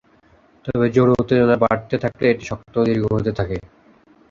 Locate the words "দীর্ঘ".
2.87-3.03